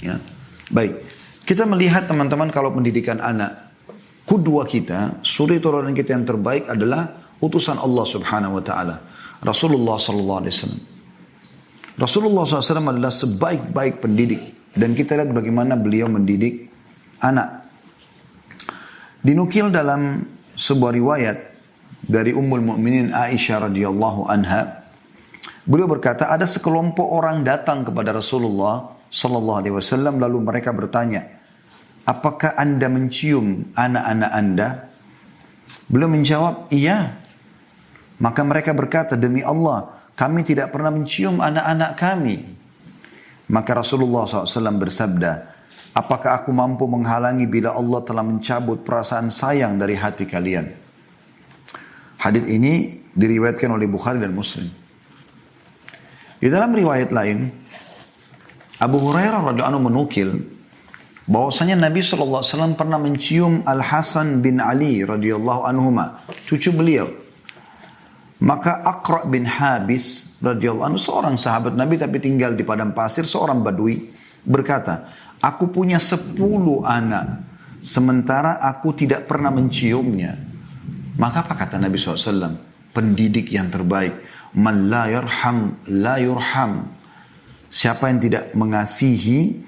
Ya. 0.00 0.16
Baik. 0.72 0.96
Kita 1.44 1.66
melihat 1.66 2.06
teman-teman 2.06 2.48
kalau 2.54 2.70
pendidikan 2.70 3.18
anak, 3.18 3.74
kedua 4.24 4.64
kita, 4.64 5.20
suri 5.26 5.58
teladan 5.58 5.92
kita 5.92 6.14
yang 6.14 6.24
terbaik 6.24 6.70
adalah 6.70 7.34
utusan 7.42 7.76
Allah 7.80 8.06
Subhanahu 8.06 8.60
wa 8.60 8.64
taala. 8.64 8.96
Rasulullah 9.40 9.96
sallallahu 9.98 10.40
alaihi 10.44 10.54
wasallam. 10.54 10.82
Rasulullah 12.00 12.48
SAW 12.48 12.96
adalah 12.96 13.12
sebaik-baik 13.12 14.00
pendidik 14.00 14.72
dan 14.72 14.96
kita 14.96 15.20
lihat 15.20 15.36
bagaimana 15.36 15.76
beliau 15.76 16.08
mendidik 16.08 16.72
anak. 17.20 17.68
Dinukil 19.20 19.68
dalam 19.68 20.24
sebuah 20.56 20.96
riwayat 20.96 21.36
dari 22.00 22.32
Ummul 22.32 22.64
Mukminin 22.64 23.12
Aisyah 23.12 23.68
radhiyallahu 23.68 24.32
anha, 24.32 24.80
beliau 25.68 25.92
berkata 25.92 26.32
ada 26.32 26.48
sekelompok 26.48 27.04
orang 27.04 27.44
datang 27.44 27.84
kepada 27.84 28.16
Rasulullah 28.16 28.96
sallallahu 29.10 29.58
alaihi 29.60 29.74
wasallam 29.74 30.22
lalu 30.22 30.38
mereka 30.40 30.70
bertanya, 30.70 31.26
"Apakah 32.06 32.54
Anda 32.56 32.86
mencium 32.86 33.74
anak-anak 33.74 34.30
Anda?" 34.32 34.68
Beliau 35.90 36.10
menjawab, 36.10 36.70
"Iya." 36.70 37.18
Maka 38.22 38.40
mereka 38.46 38.70
berkata, 38.72 39.18
"Demi 39.18 39.42
Allah, 39.42 39.90
kami 40.14 40.46
tidak 40.46 40.70
pernah 40.70 40.94
mencium 40.94 41.42
anak-anak 41.42 41.92
kami." 41.98 42.36
Maka 43.50 43.82
Rasulullah 43.82 44.30
SAW 44.30 44.78
bersabda, 44.78 45.50
Apakah 45.90 46.38
aku 46.42 46.54
mampu 46.54 46.86
menghalangi 46.86 47.50
bila 47.50 47.74
Allah 47.74 48.00
telah 48.06 48.22
mencabut 48.22 48.86
perasaan 48.86 49.26
sayang 49.26 49.74
dari 49.74 49.98
hati 49.98 50.22
kalian? 50.22 50.70
Hadis 52.14 52.46
ini 52.46 53.02
diriwayatkan 53.10 53.74
oleh 53.74 53.90
Bukhari 53.90 54.22
dan 54.22 54.30
Muslim. 54.30 54.70
Di 56.38 56.46
dalam 56.46 56.70
riwayat 56.70 57.10
lain, 57.10 57.50
Abu 58.80 58.96
Hurairah 58.96 59.52
radhiyallahu 59.52 59.76
anhu 59.76 59.82
menukil 59.92 60.40
bahwasanya 61.28 61.76
Nabi 61.76 62.00
SAW 62.00 62.74
pernah 62.74 62.96
mencium 62.96 63.60
Al 63.68 63.84
Hasan 63.84 64.40
bin 64.40 64.56
Ali 64.56 65.04
radhiyallahu 65.04 65.68
anhuma, 65.68 66.24
cucu 66.48 66.72
beliau. 66.72 67.12
Maka 68.40 68.80
Aqra 68.80 69.28
bin 69.28 69.44
Habis 69.44 70.40
radhiyallahu 70.40 70.96
anhu 70.96 71.00
seorang 71.00 71.36
sahabat 71.36 71.76
Nabi 71.76 72.00
tapi 72.00 72.24
tinggal 72.24 72.56
di 72.56 72.64
padang 72.64 72.96
pasir, 72.96 73.28
seorang 73.28 73.60
badui 73.60 74.00
berkata, 74.48 75.12
Aku 75.40 75.68
punya 75.72 75.96
sepuluh 75.96 76.84
anak. 76.84 77.48
Sementara 77.80 78.60
aku 78.60 78.92
tidak 78.92 79.24
pernah 79.24 79.48
menciumnya. 79.48 80.36
Maka 81.16 81.48
apa 81.48 81.56
kata 81.56 81.80
Nabi 81.80 81.96
SAW? 81.96 82.60
Pendidik 82.92 83.48
yang 83.48 83.72
terbaik. 83.72 84.20
Man 84.52 84.92
la 84.92 85.08
yarham, 85.08 85.80
la 85.88 86.20
yurham. 86.20 86.99
Siapa 87.70 88.10
yang 88.10 88.18
tidak 88.18 88.50
mengasihi, 88.58 89.62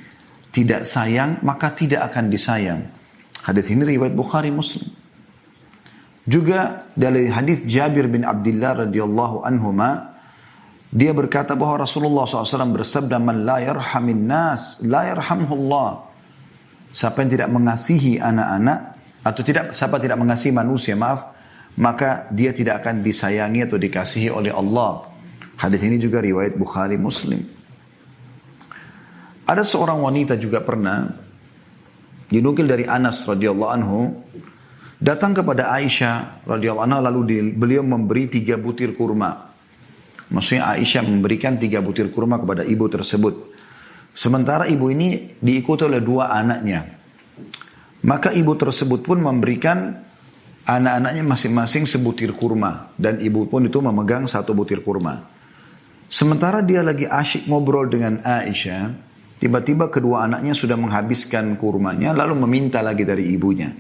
tidak 0.51 0.83
sayang, 0.83 1.39
maka 1.47 1.71
tidak 1.71 2.11
akan 2.11 2.27
disayang. 2.27 2.83
Hadis 3.47 3.71
ini 3.71 3.87
riwayat 3.87 4.13
Bukhari 4.13 4.51
Muslim. 4.51 4.91
Juga 6.23 6.87
dari 6.95 7.27
hadis 7.31 7.67
Jabir 7.67 8.07
bin 8.07 8.23
Abdullah 8.23 8.87
radhiyallahu 8.87 9.43
anhuma 9.43 10.13
dia 10.93 11.17
berkata 11.17 11.57
bahwa 11.57 11.89
Rasulullah 11.89 12.29
SAW 12.29 12.77
bersabda, 12.77 13.17
Man 13.17 13.49
la 13.49 13.65
yarhamin 13.65 14.29
nas, 14.29 14.85
la 14.85 15.09
yarhamhullah. 15.09 16.05
Siapa 16.93 17.25
yang 17.25 17.33
tidak 17.33 17.49
mengasihi 17.49 18.21
anak-anak, 18.21 18.79
atau 19.25 19.41
tidak 19.41 19.73
siapa 19.73 19.97
tidak 19.97 20.21
mengasihi 20.21 20.53
manusia, 20.53 20.93
maaf, 20.93 21.33
maka 21.81 22.29
dia 22.29 22.53
tidak 22.53 22.85
akan 22.85 23.01
disayangi 23.01 23.65
atau 23.65 23.81
dikasihi 23.81 24.29
oleh 24.29 24.53
Allah. 24.53 25.09
Hadis 25.57 25.81
ini 25.81 25.97
juga 25.97 26.21
riwayat 26.21 26.61
Bukhari 26.61 27.01
Muslim. 27.01 27.41
Ada 29.43 29.67
seorang 29.67 29.99
wanita 29.99 30.39
juga 30.39 30.63
pernah 30.63 31.11
dinukil 32.31 32.65
dari 32.65 32.87
Anas 32.87 33.27
radhiyallahu 33.27 33.73
anhu 33.75 34.01
datang 35.03 35.35
kepada 35.35 35.75
Aisyah 35.75 36.47
radhiyallahu 36.47 36.87
anha 36.87 36.99
lalu 37.03 37.21
di, 37.27 37.37
beliau 37.51 37.83
memberi 37.83 38.31
tiga 38.31 38.55
butir 38.55 38.95
kurma. 38.95 39.51
Maksudnya 40.33 40.73
Aisyah 40.79 41.03
memberikan 41.05 41.59
tiga 41.59 41.83
butir 41.83 42.09
kurma 42.09 42.39
kepada 42.41 42.63
ibu 42.65 42.87
tersebut. 42.89 43.53
Sementara 44.15 44.65
ibu 44.71 44.89
ini 44.89 45.37
diikuti 45.43 45.85
oleh 45.85 46.01
dua 46.01 46.33
anaknya. 46.33 46.89
Maka 48.03 48.33
ibu 48.33 48.57
tersebut 48.57 49.05
pun 49.05 49.21
memberikan 49.21 49.93
anak-anaknya 50.65 51.25
masing-masing 51.27 51.85
sebutir 51.85 52.33
kurma. 52.33 52.95
Dan 52.97 53.21
ibu 53.21 53.45
pun 53.51 53.67
itu 53.67 53.77
memegang 53.83 54.25
satu 54.25 54.57
butir 54.57 54.81
kurma. 54.81 55.21
Sementara 56.13 56.61
dia 56.61 56.85
lagi 56.85 57.09
asyik 57.09 57.49
ngobrol 57.49 57.89
dengan 57.89 58.21
Aisyah, 58.21 59.12
tiba-tiba 59.43 59.91
kedua 59.91 60.31
anaknya 60.31 60.55
sudah 60.55 60.79
menghabiskan 60.79 61.59
kurmanya 61.59 62.15
lalu 62.15 62.47
meminta 62.47 62.79
lagi 62.79 63.03
dari 63.03 63.35
ibunya. 63.35 63.75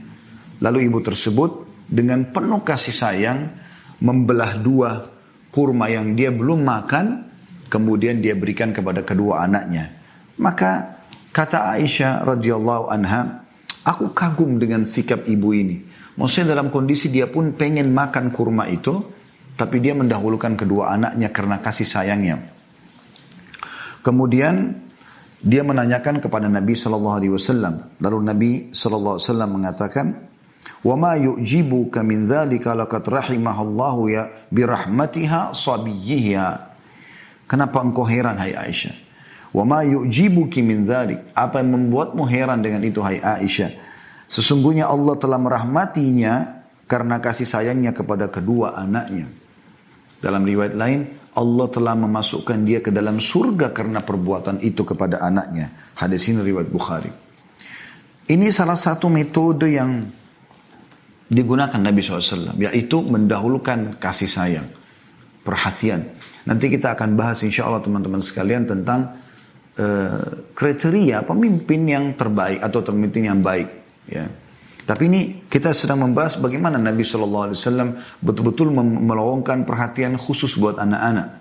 Lalu 0.59 0.91
ibu 0.91 0.99
tersebut 0.99 1.87
dengan 1.87 2.27
penuh 2.35 2.67
kasih 2.67 2.95
sayang 2.95 3.41
membelah 4.03 4.59
dua 4.59 5.07
kurma 5.55 5.87
yang 5.87 6.19
dia 6.19 6.35
belum 6.35 6.67
makan, 6.67 7.07
kemudian 7.71 8.19
dia 8.19 8.35
berikan 8.35 8.75
kepada 8.75 9.07
kedua 9.07 9.47
anaknya. 9.47 9.95
Maka 10.43 10.99
kata 11.31 11.79
Aisyah 11.79 12.27
radhiyallahu 12.27 12.91
anha, 12.91 13.47
aku 13.87 14.11
kagum 14.11 14.59
dengan 14.59 14.83
sikap 14.83 15.31
ibu 15.31 15.55
ini. 15.55 15.79
Maksudnya 16.19 16.59
dalam 16.59 16.75
kondisi 16.75 17.09
dia 17.13 17.31
pun 17.31 17.55
pengen 17.55 17.95
makan 17.95 18.35
kurma 18.35 18.67
itu, 18.67 18.99
tapi 19.55 19.79
dia 19.79 19.95
mendahulukan 19.95 20.59
kedua 20.59 20.97
anaknya 20.99 21.31
karena 21.31 21.63
kasih 21.63 21.87
sayangnya. 21.87 22.43
Kemudian 24.03 24.82
dia 25.42 25.62
menanyakan 25.62 26.18
kepada 26.20 26.50
Nabi 26.50 26.74
Shallallahu 26.74 27.18
Alaihi 27.18 27.34
Wasallam. 27.34 28.02
Lalu 28.02 28.18
Nabi 28.26 28.52
Shallallahu 28.74 29.16
Alaihi 29.18 29.28
Wasallam 29.30 29.52
mengatakan, 29.54 30.08
وما 30.86 31.14
يؤجبك 31.18 31.96
من 32.06 32.30
ذلك 32.30 32.66
لقد 32.68 33.04
رحمه 33.10 33.58
الله 33.58 33.96
ya 34.08 34.24
birahmatiha 34.54 35.52
sabiyyiha 35.52 36.50
kenapa 37.50 37.82
engkau 37.82 38.06
heran 38.06 38.38
hai 38.38 38.54
Aisyah 38.54 38.94
wama 39.52 39.82
yu'jibuki 39.88 40.62
min 40.62 40.86
dhalik 40.86 41.34
apa 41.34 41.60
yang 41.60 41.76
membuatmu 41.76 42.24
heran 42.30 42.62
dengan 42.62 42.86
itu 42.86 43.02
hai 43.02 43.18
Aisyah 43.18 43.74
sesungguhnya 44.30 44.86
Allah 44.86 45.18
telah 45.18 45.42
merahmatinya 45.42 46.64
karena 46.86 47.18
kasih 47.18 47.48
sayangnya 47.50 47.92
kepada 47.92 48.30
kedua 48.30 48.78
anaknya 48.78 49.28
dalam 50.22 50.46
riwayat 50.46 50.78
lain 50.78 51.00
Allah 51.33 51.67
telah 51.73 51.97
memasukkan 51.97 52.59
dia 52.65 52.85
ke 52.85 52.93
dalam 52.93 53.17
surga 53.17 53.73
karena 53.73 54.05
perbuatan 54.05 54.61
itu 54.61 54.85
kepada 54.85 55.21
anaknya 55.25 55.73
hadis 55.97 56.29
ini 56.29 56.45
riwayat 56.45 56.69
Bukhari 56.69 57.13
ini 58.31 58.55
salah 58.55 58.79
satu 58.79 59.11
metode 59.11 59.67
yang 59.75 60.07
digunakan 61.33 61.81
Nabi 61.81 62.05
SAW, 62.05 62.55
yaitu 62.61 63.01
mendahulukan 63.01 63.97
kasih 63.97 64.29
sayang, 64.29 64.69
perhatian. 65.41 66.07
Nanti 66.45 66.69
kita 66.69 66.93
akan 66.95 67.17
bahas 67.17 67.41
insya 67.43 67.67
Allah 67.67 67.81
teman-teman 67.81 68.21
sekalian 68.21 68.69
tentang 68.69 69.17
uh, 69.81 70.49
kriteria 70.53 71.25
pemimpin 71.25 71.81
yang 71.89 72.05
terbaik 72.15 72.61
atau 72.61 72.85
pemimpin 72.85 73.33
yang 73.33 73.41
baik. 73.41 73.69
Ya. 74.07 74.29
Tapi 74.83 75.03
ini 75.07 75.21
kita 75.47 75.71
sedang 75.71 76.03
membahas 76.03 76.35
bagaimana 76.43 76.75
Nabi 76.75 77.07
SAW 77.07 77.55
betul-betul 78.19 78.75
melowongkan 78.75 79.63
perhatian 79.63 80.19
khusus 80.19 80.59
buat 80.59 80.75
anak-anak. 80.79 81.39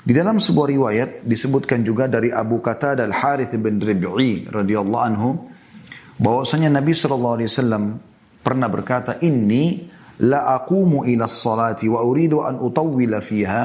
Di 0.00 0.12
dalam 0.16 0.40
sebuah 0.40 0.68
riwayat 0.68 1.10
disebutkan 1.28 1.84
juga 1.84 2.08
dari 2.08 2.32
Abu 2.32 2.60
Qatada 2.64 3.04
al 3.04 3.12
Harith 3.12 3.52
bin 3.60 3.80
Rabi'i 3.80 4.48
radhiyallahu 4.48 5.04
anhu 5.04 5.28
bahwasanya 6.16 6.72
Nabi 6.72 6.96
SAW 6.96 8.00
pernah 8.40 8.68
berkata, 8.72 9.20
"Inni 9.20 9.88
la 10.24 10.56
aqumu 10.56 11.04
ila 11.04 11.28
salati 11.28 11.88
wa 11.88 12.00
uridu 12.04 12.40
an 12.40 12.60
utawwila 12.60 13.20
fiha." 13.20 13.64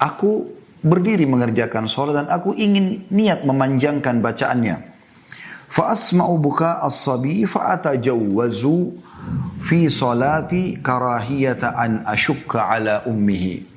Aku 0.00 0.48
berdiri 0.80 1.28
mengerjakan 1.28 1.84
salat 1.84 2.24
dan 2.24 2.28
aku 2.32 2.56
ingin 2.56 3.04
niat 3.12 3.44
memanjangkan 3.44 4.24
bacaannya. 4.24 4.89
Fa 5.70 5.94
asma'u 5.94 6.34
buka 6.42 6.82
as-sabi 6.82 7.46
fa 7.46 7.78
atajawwazu 7.78 8.90
fi 9.62 9.86
salati 9.86 10.82
karahiyata 10.82 11.78
an 11.78 12.02
ashukka 12.02 12.66
ala 12.66 13.06
ummihi. 13.06 13.70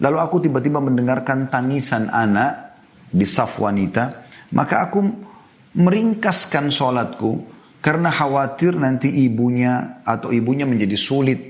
Lalu 0.00 0.16
aku 0.16 0.40
tiba-tiba 0.40 0.80
mendengarkan 0.80 1.52
tangisan 1.52 2.08
anak 2.08 2.80
di 3.12 3.28
saf 3.28 3.60
wanita, 3.60 4.24
maka 4.56 4.88
aku 4.88 5.04
meringkaskan 5.76 6.72
salatku 6.72 7.44
karena 7.84 8.08
khawatir 8.08 8.80
nanti 8.80 9.12
ibunya 9.28 10.00
atau 10.08 10.32
ibunya 10.32 10.64
menjadi 10.64 10.96
sulit 10.96 11.40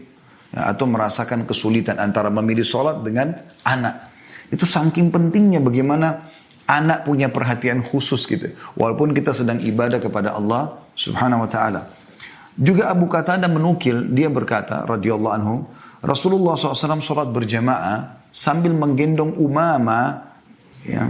ya, 0.51 0.75
atau 0.75 0.91
merasakan 0.91 1.47
kesulitan 1.47 2.03
antara 2.03 2.35
memilih 2.35 2.67
sholat 2.67 2.99
dengan 3.07 3.31
anak. 3.63 4.11
Itu 4.51 4.67
saking 4.67 5.13
pentingnya 5.13 5.63
bagaimana 5.63 6.25
anak 6.69 7.09
punya 7.09 7.33
perhatian 7.33 7.81
khusus 7.81 8.29
gitu. 8.29 8.53
Walaupun 8.77 9.17
kita 9.17 9.33
sedang 9.33 9.57
ibadah 9.57 9.97
kepada 9.99 10.37
Allah 10.37 10.85
subhanahu 10.93 11.49
wa 11.49 11.51
ta'ala. 11.51 11.83
Juga 12.59 12.93
Abu 12.93 13.09
Qatada 13.09 13.49
menukil, 13.49 14.13
dia 14.13 14.29
berkata 14.29 14.85
radhiyallahu 14.85 15.35
anhu, 15.35 15.65
Rasulullah 16.05 16.55
SAW 16.55 17.01
sholat 17.01 17.33
berjamaah 17.33 18.29
sambil 18.29 18.75
menggendong 18.77 19.35
Umama, 19.41 20.29
ya, 20.85 21.09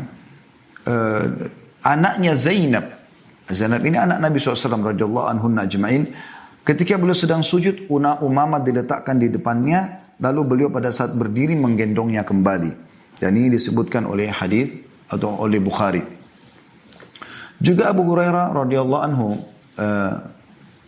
uh, 0.86 1.24
anaknya 1.82 2.38
Zainab. 2.38 2.86
Zainab 3.48 3.80
ini 3.82 3.96
anak 3.96 4.20
Nabi 4.20 4.36
SAW 4.38 4.94
radhiyallahu 4.94 5.26
anhu 5.26 5.48
najma'in. 5.48 6.12
Ketika 6.62 7.00
beliau 7.00 7.16
sedang 7.16 7.40
sujud, 7.40 7.88
Una 7.88 8.20
Umamah 8.20 8.60
diletakkan 8.60 9.16
di 9.16 9.32
depannya, 9.32 10.12
lalu 10.20 10.40
beliau 10.44 10.68
pada 10.68 10.92
saat 10.92 11.16
berdiri 11.16 11.56
menggendongnya 11.56 12.28
kembali. 12.28 12.86
Dan 13.18 13.40
ini 13.40 13.48
disebutkan 13.48 14.04
oleh 14.04 14.28
hadis 14.28 14.87
atau 15.08 15.40
oleh 15.40 15.58
Bukhari. 15.58 16.04
Juga 17.58 17.90
Abu 17.90 18.06
Hurairah 18.06 18.54
radhiyallahu 18.54 19.02
anhu 19.02 19.34
uh, 19.80 20.14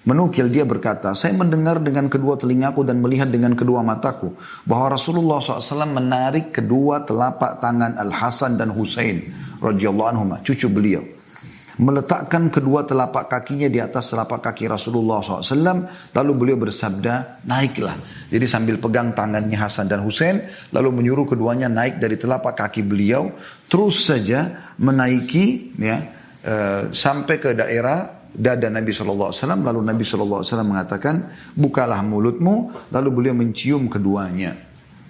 menukil 0.07 0.49
dia 0.49 0.63
berkata, 0.63 1.13
saya 1.13 1.35
mendengar 1.35 1.83
dengan 1.83 2.07
kedua 2.07 2.39
telingaku 2.39 2.87
dan 2.87 3.03
melihat 3.03 3.29
dengan 3.29 3.53
kedua 3.59 3.83
mataku 3.83 4.33
bahwa 4.65 4.95
Rasulullah 4.95 5.43
SAW 5.43 5.91
menarik 5.91 6.55
kedua 6.55 7.03
telapak 7.05 7.59
tangan 7.59 7.99
Al 7.99 8.15
Hasan 8.15 8.57
dan 8.57 8.71
Husain 8.73 9.29
radhiyallahu 9.61 10.09
anhu, 10.09 10.25
cucu 10.47 10.71
beliau, 10.71 11.05
meletakkan 11.81 12.53
kedua 12.53 12.85
telapak 12.85 13.33
kakinya 13.33 13.65
di 13.73 13.81
atas 13.81 14.13
telapak 14.13 14.53
kaki 14.53 14.69
Rasulullah 14.69 15.25
SAW, 15.25 15.89
lalu 16.13 16.33
beliau 16.37 16.61
bersabda, 16.61 17.41
naiklah. 17.49 17.97
Jadi 18.29 18.45
sambil 18.45 18.77
pegang 18.77 19.17
tangannya 19.17 19.57
Hasan 19.57 19.89
dan 19.89 20.05
Husain, 20.05 20.45
lalu 20.77 20.93
menyuruh 20.93 21.25
keduanya 21.25 21.73
naik 21.73 21.97
dari 21.97 22.21
telapak 22.21 22.61
kaki 22.61 22.85
beliau, 22.85 23.33
terus 23.65 24.05
saja 24.13 24.73
menaiki 24.77 25.73
ya 25.81 25.97
uh, 26.45 26.93
sampai 26.93 27.41
ke 27.41 27.57
daerah 27.57 28.29
dada 28.37 28.69
Nabi 28.69 28.93
SAW. 28.93 29.33
Lalu 29.33 29.81
Nabi 29.81 30.05
SAW 30.05 30.45
mengatakan, 30.63 31.33
bukalah 31.57 32.05
mulutmu. 32.05 32.71
Lalu 32.93 33.09
beliau 33.11 33.35
mencium 33.35 33.91
keduanya. 33.91 34.55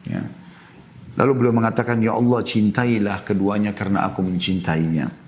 Ya. 0.07 0.23
Lalu 1.19 1.33
beliau 1.37 1.55
mengatakan, 1.55 2.01
Ya 2.01 2.17
Allah 2.17 2.41
cintailah 2.41 3.27
keduanya 3.27 3.77
karena 3.77 4.09
aku 4.09 4.25
mencintainya. 4.25 5.20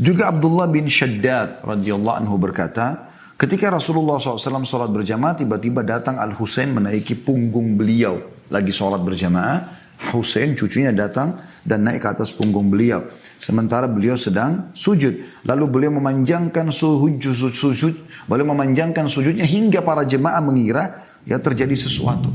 Juga 0.00 0.32
Abdullah 0.32 0.64
bin 0.64 0.88
Shaddad 0.88 1.60
radhiyallahu 1.60 2.24
anhu 2.24 2.40
berkata, 2.40 3.12
ketika 3.36 3.68
Rasulullah 3.68 4.16
SAW 4.16 4.64
sholat 4.64 4.88
berjamaah, 4.88 5.36
tiba-tiba 5.36 5.84
datang 5.84 6.16
Al-Husain 6.16 6.72
menaiki 6.72 7.20
punggung 7.20 7.76
beliau. 7.76 8.16
Lagi 8.48 8.72
sholat 8.72 9.04
berjamaah, 9.04 9.76
Husain 10.16 10.56
cucunya 10.56 10.96
datang 10.96 11.36
dan 11.60 11.84
naik 11.84 12.00
ke 12.00 12.08
atas 12.16 12.32
punggung 12.32 12.72
beliau. 12.72 13.04
Sementara 13.36 13.84
beliau 13.84 14.16
sedang 14.16 14.72
sujud. 14.72 15.44
Lalu 15.44 15.64
beliau 15.68 15.92
memanjangkan 16.00 16.72
sujud, 16.72 17.20
sujud, 17.20 17.52
sujud. 17.52 17.94
Beliau 18.24 18.48
memanjangkan 18.56 19.04
sujudnya 19.04 19.44
hingga 19.44 19.84
para 19.84 20.08
jemaah 20.08 20.40
mengira 20.40 21.04
ya 21.28 21.36
terjadi 21.36 21.76
sesuatu. 21.76 22.32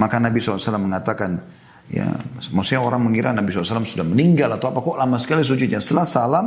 Maka 0.00 0.16
Nabi 0.16 0.40
SAW 0.40 0.80
mengatakan, 0.80 1.44
ya 1.90 2.06
maksudnya 2.50 2.82
orang 2.82 3.02
mengira 3.06 3.30
Nabi 3.30 3.54
SAW 3.54 3.86
sudah 3.86 4.06
meninggal 4.06 4.50
atau 4.58 4.70
apa 4.70 4.82
kok 4.82 4.96
lama 4.98 5.16
sekali 5.22 5.46
sujudnya. 5.46 5.78
Setelah 5.78 6.06
salam, 6.06 6.46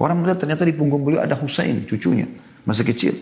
orang 0.00 0.22
melihat 0.24 0.44
ternyata 0.44 0.64
di 0.64 0.72
punggung 0.72 1.04
beliau 1.04 1.24
ada 1.24 1.36
Husain, 1.36 1.84
cucunya, 1.84 2.24
masih 2.64 2.84
kecil. 2.88 3.14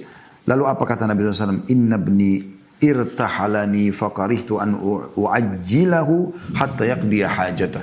Lalu 0.46 0.62
apa 0.66 0.82
kata 0.86 1.10
Nabi 1.10 1.26
SAW? 1.26 1.66
Inna 1.74 1.98
bni 1.98 2.56
irtahalani 2.78 3.90
fakarihtu 3.90 4.62
an 4.62 4.76
uajjilahu 5.16 6.32
hatta 6.54 6.84
yaqdiya 6.86 7.26
hajatah. 7.26 7.82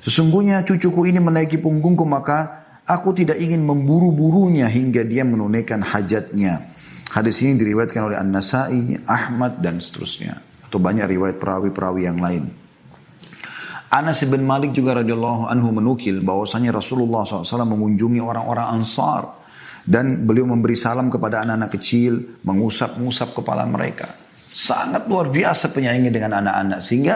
Sesungguhnya 0.00 0.62
cucuku 0.62 1.10
ini 1.10 1.18
menaiki 1.18 1.58
punggungku 1.58 2.06
maka 2.06 2.64
aku 2.86 3.10
tidak 3.12 3.42
ingin 3.42 3.66
memburu-burunya 3.66 4.70
hingga 4.70 5.02
dia 5.02 5.26
menunaikan 5.26 5.82
hajatnya. 5.82 6.62
Hadis 7.10 7.42
ini 7.42 7.58
diriwayatkan 7.58 8.02
oleh 8.12 8.18
An-Nasai, 8.18 9.02
Ahmad 9.06 9.58
dan 9.58 9.82
seterusnya. 9.82 10.38
Atau 10.62 10.78
banyak 10.78 11.10
riwayat 11.10 11.36
perawi-perawi 11.42 12.06
yang 12.06 12.18
lain. 12.22 12.65
Anas 13.86 14.18
bin 14.26 14.42
Malik 14.42 14.74
juga 14.74 14.98
radhiyallahu 14.98 15.46
anhu 15.46 15.70
menukil 15.70 16.18
bahwasanya 16.18 16.74
Rasulullah 16.74 17.22
SAW 17.22 17.46
mengunjungi 17.70 18.18
orang-orang 18.18 18.82
Ansar 18.82 19.46
dan 19.86 20.26
beliau 20.26 20.50
memberi 20.50 20.74
salam 20.74 21.06
kepada 21.06 21.46
anak-anak 21.46 21.70
kecil, 21.78 22.42
mengusap-ngusap 22.42 23.38
kepala 23.38 23.62
mereka. 23.70 24.10
Sangat 24.42 25.06
luar 25.06 25.30
biasa 25.30 25.70
penyayangnya 25.70 26.10
dengan 26.10 26.42
anak-anak. 26.42 26.82
Sehingga 26.82 27.14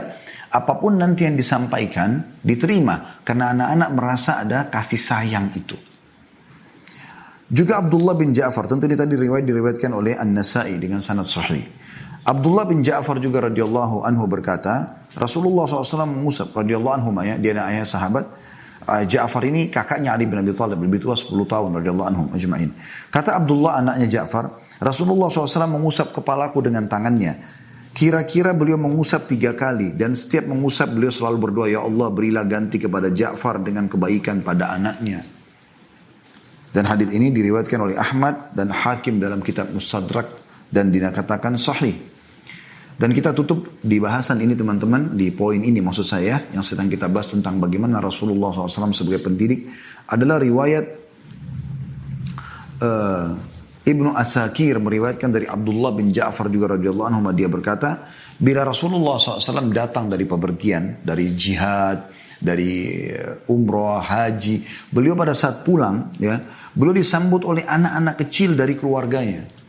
apa 0.55 0.79
pun 0.79 0.95
nanti 0.95 1.27
yang 1.27 1.35
disampaikan 1.35 2.39
diterima. 2.39 3.19
Karena 3.27 3.51
anak-anak 3.51 3.91
merasa 3.91 4.39
ada 4.39 4.71
kasih 4.71 5.01
sayang 5.03 5.51
itu. 5.59 5.75
Juga 7.51 7.83
Abdullah 7.83 8.15
bin 8.15 8.31
Ja'far, 8.31 8.71
tentu 8.71 8.87
ini 8.87 8.95
tadi 8.95 9.19
riwayat 9.19 9.43
diriwayatkan 9.43 9.91
oleh 9.91 10.15
An-Nasai 10.15 10.79
dengan 10.79 11.03
sanad 11.03 11.27
sahih. 11.27 11.67
Abdullah 12.23 12.63
bin 12.63 12.87
Ja'far 12.87 13.19
juga 13.19 13.51
radhiyallahu 13.51 14.07
anhu 14.07 14.31
berkata, 14.31 15.00
Rasulullah 15.19 15.67
SAW 15.67 16.07
mengusap 16.07 16.55
radhiyallahu 16.55 16.95
anhu 17.03 17.11
ya, 17.27 17.35
dia 17.35 17.51
adalah 17.57 17.75
ayah 17.75 17.87
sahabat, 17.87 18.25
uh, 18.87 19.03
Ja'far 19.03 19.43
ini 19.47 19.67
kakaknya 19.67 20.15
Ali 20.15 20.31
bin 20.31 20.39
Abi 20.39 20.55
Thalib 20.55 20.79
lebih 20.79 21.03
tua 21.03 21.19
10 21.19 21.35
tahun 21.47 21.71
radhiyallahu 21.83 22.09
anhum 22.09 22.27
ajma'in. 22.31 22.71
Kata 23.11 23.35
Abdullah 23.39 23.83
anaknya 23.83 24.23
Ja'far, 24.23 24.51
Rasulullah 24.79 25.29
SAW 25.29 25.67
mengusap 25.67 26.15
kepalaku 26.15 26.63
dengan 26.63 26.87
tangannya. 26.87 27.59
Kira-kira 27.91 28.55
beliau 28.55 28.79
mengusap 28.79 29.27
tiga 29.27 29.51
kali 29.59 29.99
dan 29.99 30.15
setiap 30.15 30.47
mengusap 30.47 30.95
beliau 30.95 31.11
selalu 31.11 31.51
berdoa 31.51 31.67
ya 31.67 31.83
Allah 31.83 32.07
berilah 32.07 32.47
ganti 32.47 32.79
kepada 32.79 33.11
Ja'far 33.11 33.59
dengan 33.59 33.91
kebaikan 33.91 34.47
pada 34.47 34.79
anaknya. 34.79 35.27
Dan 36.71 36.87
hadis 36.87 37.11
ini 37.11 37.35
diriwayatkan 37.35 37.83
oleh 37.83 37.99
Ahmad 37.99 38.55
dan 38.55 38.71
Hakim 38.71 39.19
dalam 39.19 39.43
kitab 39.43 39.75
Mustadrak 39.75 40.31
dan 40.71 40.95
dikatakan 40.95 41.59
sahih. 41.59 41.99
Dan 43.01 43.17
kita 43.17 43.33
tutup 43.33 43.81
di 43.81 43.97
bahasan 43.97 44.45
ini 44.45 44.53
teman-teman, 44.53 45.17
di 45.17 45.33
poin 45.33 45.57
ini 45.57 45.81
maksud 45.81 46.05
saya, 46.05 46.37
yang 46.53 46.61
sedang 46.61 46.85
kita 46.93 47.09
bahas 47.09 47.33
tentang 47.33 47.57
bagaimana 47.57 47.97
Rasulullah 47.97 48.53
SAW 48.53 48.93
sebagai 48.93 49.25
pendidik, 49.25 49.73
adalah 50.05 50.37
riwayat 50.37 50.85
uh, 52.85 53.33
Ibnu 53.89 54.13
Asakir 54.13 54.77
meriwayatkan 54.77 55.33
dari 55.33 55.49
Abdullah 55.49 55.97
bin 55.97 56.13
Ja'far 56.13 56.53
juga 56.53 56.77
radhiyallahu 56.77 57.09
anhu 57.09 57.33
dia 57.33 57.49
berkata, 57.49 58.05
bila 58.37 58.69
Rasulullah 58.69 59.17
SAW 59.17 59.73
datang 59.73 60.13
dari 60.13 60.29
pepergian, 60.29 61.01
dari 61.01 61.33
jihad, 61.33 62.05
dari 62.37 63.09
eh, 63.09 63.49
umroh, 63.49 63.97
haji, 63.97 64.61
beliau 64.93 65.17
pada 65.17 65.33
saat 65.33 65.65
pulang, 65.65 66.13
ya, 66.21 66.37
beliau 66.77 66.93
disambut 66.93 67.49
oleh 67.49 67.65
anak-anak 67.65 68.21
kecil 68.29 68.61
dari 68.61 68.77
keluarganya. 68.77 69.60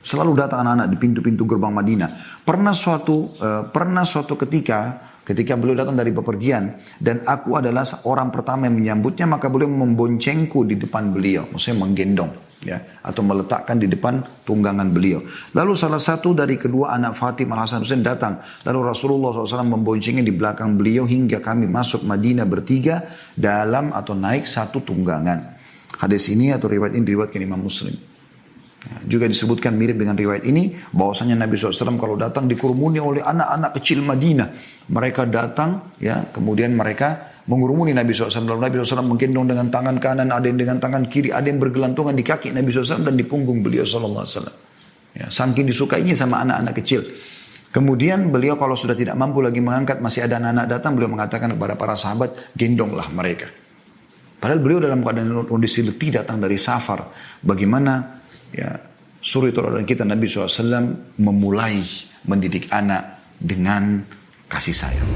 Selalu 0.00 0.32
datang 0.32 0.64
anak-anak 0.64 0.88
di 0.88 0.96
pintu-pintu 0.96 1.44
gerbang 1.44 1.76
Madinah. 1.76 2.40
Pernah 2.40 2.72
suatu 2.72 3.36
uh, 3.36 3.68
pernah 3.68 4.08
suatu 4.08 4.32
ketika 4.36 5.10
ketika 5.20 5.54
beliau 5.54 5.76
datang 5.84 5.94
dari 5.94 6.10
bepergian 6.10 6.74
dan 6.98 7.20
aku 7.22 7.54
adalah 7.54 7.84
orang 8.08 8.32
pertama 8.32 8.66
yang 8.66 8.80
menyambutnya 8.80 9.28
maka 9.28 9.46
beliau 9.52 9.70
memboncengku 9.70 10.66
di 10.66 10.80
depan 10.80 11.12
beliau, 11.12 11.46
maksudnya 11.52 11.84
menggendong 11.84 12.32
ya 12.60 12.76
atau 13.00 13.24
meletakkan 13.24 13.80
di 13.80 13.88
depan 13.88 14.20
tunggangan 14.44 14.88
beliau. 14.92 15.24
Lalu 15.56 15.72
salah 15.76 16.00
satu 16.00 16.36
dari 16.36 16.60
kedua 16.60 16.92
anak 16.96 17.16
Fatimah 17.16 17.64
Hasan 17.64 17.84
Hussein 17.84 18.04
datang. 18.04 18.40
Lalu 18.64 18.92
Rasulullah 18.92 19.32
SAW 19.32 19.64
memboncengnya 19.64 20.24
di 20.24 20.32
belakang 20.32 20.76
beliau 20.76 21.08
hingga 21.08 21.40
kami 21.40 21.68
masuk 21.68 22.04
Madinah 22.04 22.44
bertiga 22.44 23.04
dalam 23.32 23.92
atau 23.96 24.12
naik 24.12 24.44
satu 24.44 24.84
tunggangan. 24.84 25.60
Hadis 26.00 26.32
ini 26.32 26.52
atau 26.52 26.68
riwayat 26.68 26.96
ini 26.96 27.04
diriwayatkan 27.04 27.40
Imam 27.44 27.60
Muslim. 27.60 28.09
Ya, 28.80 28.96
juga 29.04 29.28
disebutkan 29.28 29.76
mirip 29.76 30.00
dengan 30.00 30.16
riwayat 30.16 30.40
ini 30.48 30.72
bahwasanya 30.96 31.36
Nabi 31.36 31.52
SAW 31.60 32.00
kalau 32.00 32.16
datang 32.16 32.48
dikurumuni 32.48 32.96
oleh 32.96 33.20
anak-anak 33.20 33.76
kecil 33.76 34.00
Madinah. 34.00 34.56
Mereka 34.88 35.28
datang 35.28 35.92
ya 36.00 36.24
kemudian 36.32 36.72
mereka 36.72 37.30
mengurumuni 37.44 37.92
Nabi 37.92 38.16
SAW. 38.16 38.32
Lalu 38.46 38.60
Nabi 38.70 38.74
SAW 38.80 39.04
menggendong 39.04 39.46
dengan 39.52 39.68
tangan 39.68 40.00
kanan, 40.00 40.32
ada 40.32 40.46
yang 40.48 40.56
dengan 40.56 40.80
tangan 40.80 41.04
kiri, 41.10 41.28
ada 41.28 41.44
yang 41.44 41.60
bergelantungan 41.60 42.16
di 42.16 42.24
kaki 42.24 42.56
Nabi 42.56 42.72
SAW 42.72 43.04
dan 43.04 43.14
di 43.18 43.24
punggung 43.26 43.60
beliau 43.60 43.84
SAW. 43.84 44.48
Ya, 45.10 45.26
saking 45.26 45.66
disukainya 45.68 46.14
sama 46.14 46.40
anak-anak 46.40 46.74
kecil. 46.80 47.02
Kemudian 47.70 48.34
beliau 48.34 48.58
kalau 48.58 48.74
sudah 48.74 48.98
tidak 48.98 49.14
mampu 49.14 49.42
lagi 49.42 49.62
mengangkat, 49.62 50.02
masih 50.02 50.26
ada 50.26 50.42
anak-anak 50.42 50.66
datang, 50.66 50.98
beliau 50.98 51.10
mengatakan 51.10 51.54
kepada 51.54 51.74
para 51.78 51.94
sahabat, 51.94 52.54
gendonglah 52.54 53.06
mereka. 53.14 53.46
Padahal 54.40 54.58
beliau 54.58 54.80
dalam 54.80 55.04
keadaan 55.04 55.44
kondisi 55.46 55.84
letih 55.84 56.16
datang 56.16 56.40
dari 56.40 56.56
safar. 56.56 57.12
Bagaimana 57.44 58.19
ya 58.54 58.80
suri 59.20 59.52
teladan 59.52 59.84
kita 59.84 60.02
Nabi 60.02 60.26
SAW 60.26 61.16
memulai 61.20 61.84
mendidik 62.24 62.72
anak 62.72 63.20
dengan 63.40 64.04
kasih 64.48 64.76
sayang. 64.76 65.10